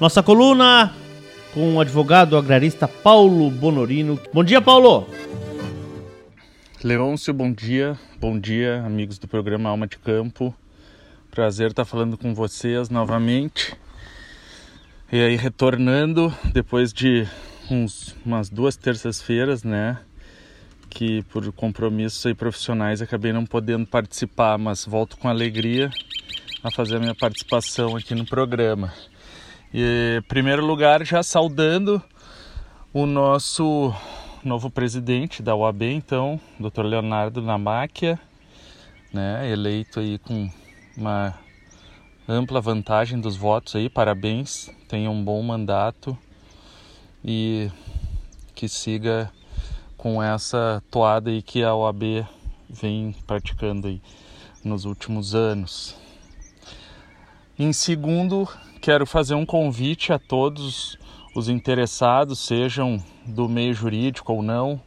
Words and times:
Nossa 0.00 0.22
coluna 0.22 0.94
com 1.52 1.74
o 1.74 1.80
advogado 1.80 2.36
agrarista 2.36 2.86
Paulo 2.86 3.50
Bonorino. 3.50 4.20
Bom 4.32 4.44
dia, 4.44 4.60
Paulo! 4.60 5.08
Leôncio, 6.84 7.34
bom 7.34 7.52
dia. 7.52 7.98
Bom 8.20 8.38
dia, 8.38 8.80
amigos 8.86 9.18
do 9.18 9.26
programa 9.26 9.68
Alma 9.68 9.88
de 9.88 9.98
Campo. 9.98 10.54
Prazer 11.32 11.70
estar 11.70 11.84
falando 11.84 12.16
com 12.16 12.32
vocês 12.32 12.88
novamente. 12.88 13.76
E 15.10 15.20
aí, 15.20 15.34
retornando 15.34 16.32
depois 16.52 16.92
de 16.92 17.26
uns, 17.68 18.14
umas 18.24 18.48
duas 18.48 18.76
terças-feiras, 18.76 19.64
né? 19.64 19.98
Que 20.88 21.24
por 21.24 21.50
compromissos 21.52 22.24
aí 22.24 22.34
profissionais 22.34 23.02
acabei 23.02 23.32
não 23.32 23.44
podendo 23.44 23.84
participar, 23.84 24.58
mas 24.58 24.84
volto 24.84 25.16
com 25.16 25.28
alegria 25.28 25.90
a 26.62 26.70
fazer 26.70 26.98
a 26.98 27.00
minha 27.00 27.16
participação 27.16 27.96
aqui 27.96 28.14
no 28.14 28.24
programa. 28.24 28.92
E, 29.72 30.22
primeiro 30.26 30.64
lugar, 30.64 31.04
já 31.04 31.22
saudando 31.22 32.02
o 32.90 33.04
nosso 33.04 33.94
novo 34.42 34.70
presidente 34.70 35.42
da 35.42 35.54
UAB, 35.54 35.82
então, 35.82 36.40
Dr. 36.58 36.84
Leonardo 36.84 37.42
Namáquia, 37.42 38.18
né, 39.12 39.50
eleito 39.50 40.00
aí 40.00 40.18
com 40.18 40.50
uma 40.96 41.34
ampla 42.26 42.62
vantagem 42.62 43.20
dos 43.20 43.36
votos 43.36 43.76
aí, 43.76 43.90
parabéns, 43.90 44.70
tenha 44.88 45.10
um 45.10 45.22
bom 45.22 45.42
mandato 45.42 46.16
e 47.22 47.70
que 48.54 48.70
siga 48.70 49.30
com 49.98 50.22
essa 50.22 50.82
toada 50.90 51.28
aí 51.28 51.42
que 51.42 51.62
a 51.62 51.74
OAB 51.74 52.26
vem 52.70 53.14
praticando 53.26 53.86
aí 53.86 54.00
nos 54.64 54.86
últimos 54.86 55.34
anos. 55.34 55.94
Em 57.58 57.72
segundo, 57.72 58.48
quero 58.88 59.04
fazer 59.04 59.34
um 59.34 59.44
convite 59.44 60.14
a 60.14 60.18
todos 60.18 60.96
os 61.34 61.50
interessados, 61.50 62.38
sejam 62.38 62.96
do 63.26 63.46
meio 63.46 63.74
jurídico 63.74 64.32
ou 64.32 64.42
não, 64.42 64.80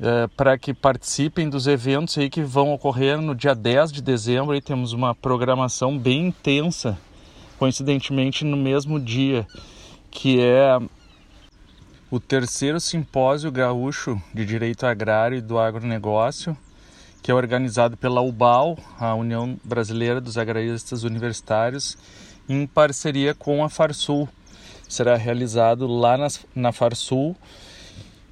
é, 0.00 0.28
para 0.28 0.56
que 0.56 0.72
participem 0.72 1.50
dos 1.50 1.66
eventos 1.66 2.16
aí 2.16 2.30
que 2.30 2.42
vão 2.42 2.72
ocorrer 2.72 3.20
no 3.20 3.34
dia 3.34 3.56
10 3.56 3.90
de 3.90 4.00
dezembro. 4.00 4.52
Aí 4.52 4.60
temos 4.60 4.92
uma 4.92 5.16
programação 5.16 5.98
bem 5.98 6.28
intensa, 6.28 6.96
coincidentemente 7.58 8.44
no 8.44 8.56
mesmo 8.56 9.00
dia, 9.00 9.48
que 10.08 10.40
é 10.40 10.78
o 12.08 12.20
terceiro 12.20 12.78
simpósio 12.78 13.50
gaúcho 13.50 14.22
de 14.32 14.46
direito 14.46 14.86
agrário 14.86 15.38
e 15.38 15.40
do 15.40 15.58
agronegócio, 15.58 16.56
que 17.20 17.32
é 17.32 17.34
organizado 17.34 17.96
pela 17.96 18.20
UBAL, 18.20 18.78
a 18.96 19.12
União 19.12 19.58
Brasileira 19.64 20.20
dos 20.20 20.38
Agraristas 20.38 21.02
Universitários, 21.02 21.98
em 22.48 22.66
parceria 22.66 23.34
com 23.34 23.64
a 23.64 23.68
Farsul. 23.68 24.28
Será 24.88 25.16
realizado 25.16 25.86
lá 25.86 26.16
na, 26.16 26.28
na 26.54 26.72
Farsul. 26.72 27.36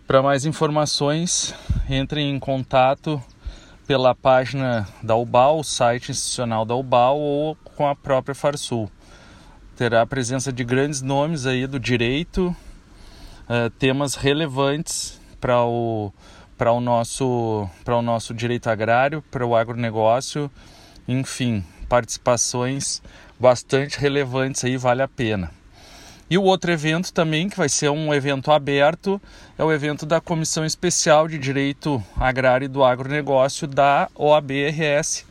Para 0.07 0.23
mais 0.23 0.45
informações, 0.45 1.55
entrem 1.89 2.35
em 2.35 2.39
contato 2.39 3.23
pela 3.87 4.15
página 4.15 4.87
da 5.03 5.17
UBAL, 5.17 5.65
site 5.65 6.11
institucional 6.11 6.65
da 6.65 6.75
UBAL 6.75 7.19
ou 7.19 7.57
com 7.57 7.89
a 7.89 7.95
própria 7.95 8.35
Farsul. 8.35 8.91
Terá 9.77 10.03
a 10.03 10.07
presença 10.07 10.53
de 10.53 10.63
grandes 10.63 11.01
nomes 11.01 11.47
aí 11.47 11.67
do 11.67 11.81
direito, 11.81 12.55
uh, 13.49 13.71
temas 13.79 14.15
relevantes 14.15 15.21
para 15.41 15.65
o 15.65 16.13
para 16.59 16.73
o 16.73 16.81
nosso 16.81 17.67
para 17.85 17.97
o 17.97 18.03
nosso 18.03 18.35
direito 18.35 18.69
agrário, 18.69 19.25
para 19.31 19.47
o 19.47 19.57
agronegócio, 19.57 20.51
enfim, 21.09 21.65
participações 21.89 23.03
bastante 23.41 23.99
relevantes 23.99 24.63
aí, 24.63 24.77
vale 24.77 25.01
a 25.01 25.09
pena. 25.09 25.51
E 26.29 26.39
o 26.39 26.45
outro 26.45 26.71
evento 26.71 27.13
também, 27.13 27.49
que 27.49 27.57
vai 27.57 27.69
ser 27.69 27.89
um 27.91 28.15
evento 28.15 28.53
aberto, 28.53 29.21
é 29.59 29.65
o 29.65 29.73
evento 29.73 30.07
da 30.07 30.21
Comissão 30.21 30.65
Especial 30.65 31.27
de 31.27 31.39
Direito 31.39 32.01
Agrário 32.17 32.67
e 32.67 32.69
do 32.69 32.85
Agronegócio 32.85 33.67
da 33.67 34.09
OABRS, 34.15 35.25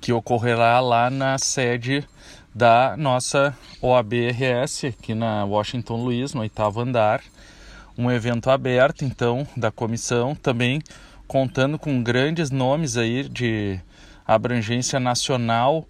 que 0.00 0.12
ocorrerá 0.12 0.80
lá 0.80 1.10
na 1.10 1.38
sede 1.38 2.04
da 2.52 2.96
nossa 2.96 3.56
OABRS, 3.80 4.86
aqui 4.86 5.14
na 5.14 5.44
Washington 5.44 6.02
Luiz, 6.02 6.34
no 6.34 6.40
oitavo 6.40 6.80
andar. 6.80 7.22
Um 7.96 8.10
evento 8.10 8.50
aberto, 8.50 9.04
então, 9.04 9.46
da 9.56 9.70
comissão, 9.70 10.34
também 10.34 10.82
contando 11.28 11.78
com 11.78 12.02
grandes 12.02 12.50
nomes 12.50 12.96
aí 12.96 13.28
de 13.28 13.78
abrangência 14.26 14.98
nacional 14.98 15.86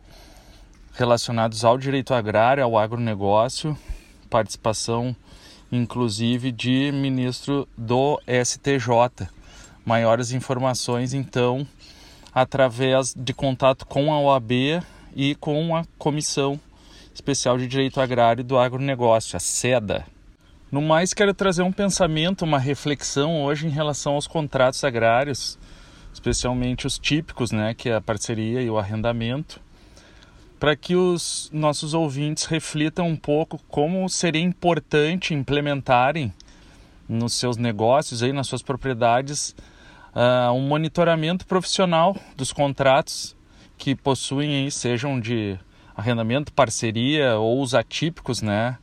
relacionados 0.93 1.65
ao 1.65 1.79
direito 1.79 2.13
agrário, 2.13 2.63
ao 2.63 2.79
agronegócio, 2.79 3.77
participação 4.29 5.17
inclusive 5.73 6.53
de 6.53 6.93
ministro 6.93 7.67
do 7.77 8.21
STJ. 8.27 9.27
Maiores 9.85 10.33
informações 10.33 11.15
então 11.15 11.67
através 12.33 13.15
de 13.17 13.33
contato 13.33 13.87
com 13.87 14.13
a 14.13 14.21
OAB 14.21 14.83
e 15.17 15.35
com 15.35 15.75
a 15.75 15.85
Comissão 15.99 16.61
Especial 17.15 17.59
de 17.59 17.67
Direito 17.67 18.01
Agrário 18.01 18.45
do 18.45 18.59
Agronegócio, 18.59 19.37
a 19.37 19.41
SEDA. 19.41 20.07
No 20.71 20.81
mais, 20.81 21.13
quero 21.13 21.35
trazer 21.35 21.63
um 21.63 21.73
pensamento, 21.73 22.43
uma 22.43 22.59
reflexão 22.59 23.43
hoje 23.43 23.67
em 23.67 23.71
relação 23.71 24.15
aos 24.15 24.27
contratos 24.27 24.83
agrários, 24.85 25.59
especialmente 26.13 26.87
os 26.87 26.99
típicos, 26.99 27.51
né, 27.51 27.75
que 27.75 27.91
é 27.91 27.95
a 27.95 28.01
parceria 28.01 28.63
e 28.63 28.71
o 28.71 28.79
arrendamento 28.79 29.61
para 30.63 30.77
que 30.77 30.95
os 30.95 31.51
nossos 31.53 31.93
ouvintes 31.93 32.45
reflitam 32.45 33.09
um 33.09 33.17
pouco 33.17 33.59
como 33.67 34.09
seria 34.09 34.41
importante 34.41 35.35
implementarem 35.35 36.33
nos 37.09 37.35
seus 37.35 37.57
negócios, 37.57 38.23
aí, 38.23 38.33
nas 38.33 38.47
suas 38.47 38.63
propriedades, 38.63 39.57
uh, 40.15 40.53
um 40.53 40.61
monitoramento 40.61 41.49
profissional 41.49 42.17
dos 42.37 42.53
contratos 42.53 43.35
que 43.77 43.97
possuem, 43.97 44.55
aí, 44.55 44.71
sejam 44.71 45.19
de 45.19 45.59
arrendamento, 45.97 46.53
parceria 46.53 47.37
ou 47.41 47.61
os 47.61 47.75
atípicos, 47.75 48.41
né, 48.41 48.79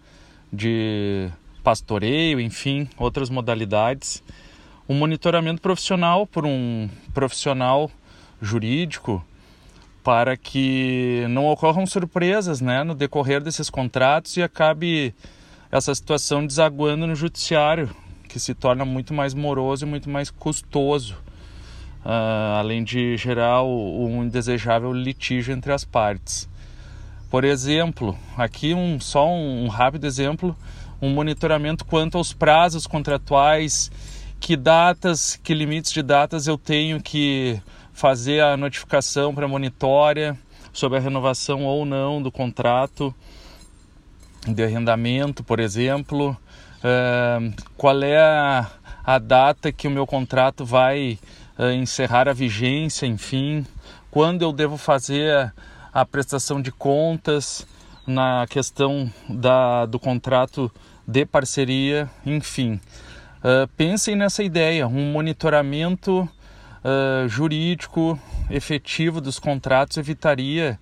de 0.51 1.29
pastoreio, 1.63 2.41
enfim, 2.41 2.89
outras 2.97 3.29
modalidades. 3.29 4.21
Um 4.85 4.95
monitoramento 4.95 5.61
profissional 5.61 6.27
por 6.27 6.45
um 6.45 6.89
profissional 7.13 7.89
jurídico 8.41 9.25
para 10.09 10.35
que 10.35 11.23
não 11.29 11.45
ocorram 11.45 11.85
surpresas 11.85 12.59
né, 12.59 12.83
no 12.83 12.95
decorrer 12.95 13.43
desses 13.43 13.69
contratos 13.69 14.35
e 14.37 14.41
acabe 14.41 15.13
essa 15.71 15.93
situação 15.93 16.47
desaguando 16.47 17.05
no 17.05 17.13
judiciário, 17.13 17.91
que 18.27 18.39
se 18.39 18.55
torna 18.55 18.83
muito 18.83 19.13
mais 19.13 19.35
moroso 19.35 19.85
e 19.85 19.87
muito 19.87 20.09
mais 20.09 20.31
custoso, 20.31 21.13
uh, 22.03 22.57
além 22.57 22.83
de 22.83 23.17
gerar 23.17 23.61
um 23.61 24.23
indesejável 24.23 24.91
litígio 24.91 25.53
entre 25.53 25.71
as 25.71 25.85
partes. 25.85 26.49
Por 27.29 27.43
exemplo, 27.43 28.17
aqui 28.35 28.73
um, 28.73 28.99
só 28.99 29.29
um, 29.29 29.65
um 29.65 29.67
rápido 29.67 30.07
exemplo, 30.07 30.55
um 30.99 31.11
monitoramento 31.11 31.85
quanto 31.85 32.17
aos 32.17 32.33
prazos 32.33 32.87
contratuais, 32.87 33.91
que 34.39 34.57
datas, 34.57 35.39
que 35.43 35.53
limites 35.53 35.91
de 35.91 36.01
datas 36.01 36.47
eu 36.47 36.57
tenho 36.57 36.99
que 36.99 37.61
fazer 37.99 38.41
a 38.41 38.55
notificação 38.55 39.35
para 39.35 39.43
a 39.43 39.49
monitória 39.49 40.39
sobre 40.71 40.97
a 40.97 41.01
renovação 41.01 41.65
ou 41.65 41.85
não 41.85 42.21
do 42.21 42.31
contrato 42.31 43.13
de 44.47 44.63
arrendamento, 44.63 45.43
por 45.43 45.59
exemplo, 45.59 46.29
uh, 46.31 47.53
qual 47.75 48.01
é 48.01 48.17
a, 48.17 48.71
a, 49.03 49.19
data 49.19 49.69
que 49.73 49.85
o 49.85 49.91
meu 49.91 50.07
contrato 50.07 50.63
vai 50.63 51.19
uh, 51.57 51.71
encerrar 51.71 52.29
a 52.29 52.33
vigência, 52.33 53.05
enfim, 53.05 53.65
quando 54.09 54.43
eu 54.43 54.53
devo 54.53 54.77
fazer 54.77 55.35
a, 55.35 55.53
a 55.91 56.05
prestação 56.05 56.61
de 56.61 56.71
contas 56.71 57.67
na 58.07 58.45
questão 58.49 59.11
da, 59.27 59.85
do 59.85 59.99
contrato 59.99 60.71
de 61.05 61.25
parceria, 61.25 62.09
enfim. 62.25 62.79
Uh, 63.39 63.67
pensem 63.75 64.15
nessa 64.15 64.41
ideia, 64.41 64.87
um 64.87 65.11
monitoramento 65.11 66.29
uh, 66.83 67.27
jurídico 67.27 68.19
efetivo 68.49 69.21
dos 69.21 69.39
contratos 69.39 69.97
evitaria 69.97 70.79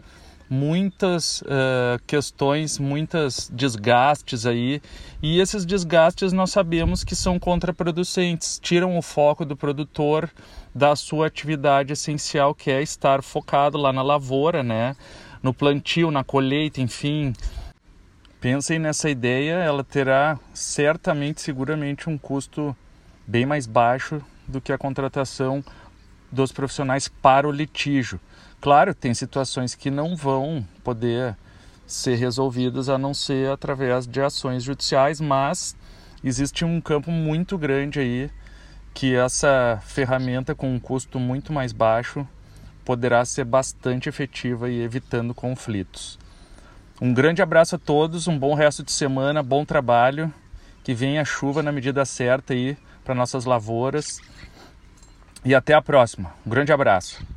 muitas 0.49 1.41
uh, 1.41 2.01
questões, 2.05 2.79
muitos 2.79 3.49
desgastes 3.53 4.45
aí, 4.45 4.81
e 5.21 5.39
esses 5.39 5.65
desgastes 5.65 6.31
nós 6.31 6.51
sabemos 6.51 7.03
que 7.03 7.15
são 7.15 7.37
contraproducentes, 7.37 8.59
tiram 8.59 8.97
o 8.97 9.01
foco 9.01 9.43
do 9.43 9.55
produtor 9.55 10.29
da 10.73 10.95
sua 10.95 11.27
atividade 11.27 11.93
essencial, 11.93 12.55
que 12.55 12.71
é 12.71 12.81
estar 12.81 13.21
focado 13.21 13.77
lá 13.77 13.91
na 13.91 14.01
lavoura, 14.01 14.63
né, 14.63 14.95
no 15.43 15.53
plantio, 15.53 16.11
na 16.11 16.23
colheita, 16.23 16.81
enfim. 16.81 17.33
Pensem 18.39 18.79
nessa 18.79 19.09
ideia, 19.09 19.53
ela 19.53 19.83
terá 19.83 20.39
certamente, 20.53 21.41
seguramente 21.41 22.09
um 22.09 22.17
custo 22.17 22.75
bem 23.25 23.45
mais 23.45 23.65
baixo 23.65 24.21
do 24.47 24.61
que 24.61 24.71
a 24.71 24.77
contratação 24.77 25.63
dos 26.31 26.51
profissionais 26.51 27.07
para 27.07 27.47
o 27.47 27.51
litígio. 27.51 28.19
Claro, 28.59 28.93
tem 28.93 29.13
situações 29.13 29.75
que 29.75 29.91
não 29.91 30.15
vão 30.15 30.65
poder 30.83 31.35
ser 31.85 32.15
resolvidas 32.15 32.89
a 32.89 32.97
não 32.97 33.13
ser 33.13 33.49
através 33.49 34.05
de 34.05 34.21
ações 34.21 34.63
judiciais, 34.63 35.21
mas 35.21 35.75
existe 36.23 36.65
um 36.65 36.81
campo 36.81 37.11
muito 37.11 37.57
grande 37.57 37.99
aí 37.99 38.29
que 38.93 39.15
essa 39.15 39.79
ferramenta 39.85 40.55
com 40.55 40.73
um 40.73 40.79
custo 40.79 41.19
muito 41.19 41.53
mais 41.53 41.71
baixo 41.71 42.27
poderá 42.83 43.23
ser 43.23 43.45
bastante 43.45 44.09
efetiva 44.09 44.69
e 44.69 44.81
evitando 44.81 45.33
conflitos. 45.33 46.17
Um 46.99 47.13
grande 47.13 47.41
abraço 47.41 47.75
a 47.75 47.79
todos, 47.79 48.27
um 48.27 48.39
bom 48.39 48.55
resto 48.55 48.83
de 48.83 48.91
semana, 48.91 49.43
bom 49.43 49.63
trabalho, 49.63 50.33
que 50.83 50.95
venha 50.95 51.21
a 51.21 51.25
chuva 51.25 51.61
na 51.61 51.71
medida 51.71 52.03
certa 52.05 52.53
aí 52.53 52.75
para 53.03 53.13
nossas 53.13 53.45
lavouras 53.45 54.19
e 55.43 55.55
até 55.55 55.73
a 55.73 55.81
próxima. 55.81 56.33
Um 56.45 56.49
grande 56.49 56.71
abraço. 56.71 57.25